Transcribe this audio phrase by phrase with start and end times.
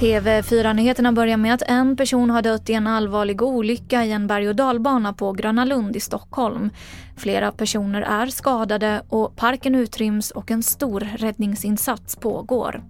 [0.00, 4.48] TV4-nyheterna börjar med att en person har dött i en allvarlig olycka i en berg
[4.48, 6.70] och dalbana på Gröna Lund i Stockholm.
[7.16, 12.82] Flera personer är skadade och parken utryms och en stor räddningsinsats pågår.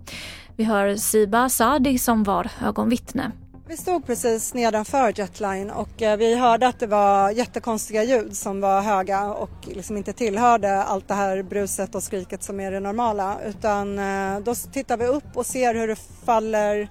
[0.57, 3.33] Vi hör Siba Sadi som var ögonvittne.
[3.69, 8.61] Vi stod precis nedanför Jetline och eh, vi hörde att det var jättekonstiga ljud som
[8.61, 12.81] var höga och liksom inte tillhörde allt det här bruset och skriket som är det
[12.81, 13.37] normala.
[13.47, 16.89] Utan eh, då tittar vi upp och ser hur det faller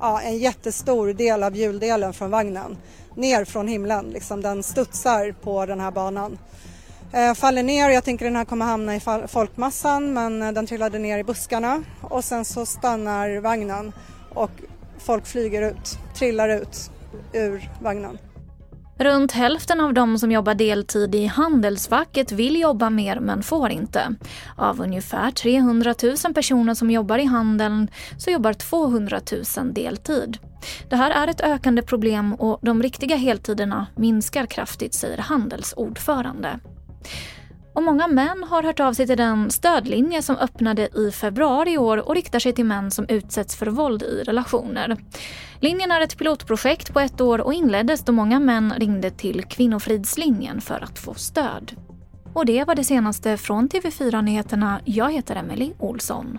[0.00, 2.76] ja, en jättestor del av hjuldelen från vagnen
[3.14, 4.04] ner från himlen.
[4.10, 6.38] Liksom den studsar på den här banan.
[7.12, 11.18] Eh, faller ner, jag tänker den här kommer hamna i folkmassan men den trillade ner
[11.18, 13.92] i buskarna och sen så stannar vagnen
[14.34, 14.50] och
[15.00, 16.90] folk flyger ut, trillar ut
[17.32, 18.18] ur vagnen.
[18.98, 24.14] Runt hälften av de som jobbar deltid i handelsfacket vill jobba mer men får inte.
[24.56, 25.94] Av ungefär 300
[26.24, 27.88] 000 personer som jobbar i handeln
[28.18, 29.20] så jobbar 200
[29.56, 30.38] 000 deltid.
[30.90, 36.60] Det här är ett ökande problem och de riktiga heltiderna minskar kraftigt, säger Handels ordförande.
[37.72, 41.78] Och många män har hört av sig till den stödlinje som öppnade i februari i
[41.78, 44.96] år och riktar sig till män som utsätts för våld i relationer.
[45.60, 50.60] Linjen är ett pilotprojekt på ett år och inleddes då många män ringde till Kvinnofridslinjen
[50.60, 51.72] för att få stöd.
[52.32, 54.80] Och det var det senaste från TV4 Nyheterna.
[54.84, 56.38] Jag heter Emily Olsson.